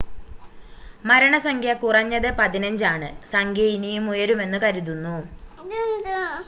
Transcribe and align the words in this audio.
മരണസംഖ്യ 1.03 1.73
കുറഞ്ഞത് 1.83 2.27
15 2.39 2.65
ആണ് 2.93 3.09
സംഖ്യ 3.31 3.67
ഇനിയും 3.75 4.07
ഉയരുമെന്ന് 4.09 4.61
കരുതുന്നു 4.65 5.15